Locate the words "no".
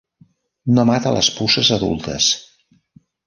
0.77-0.85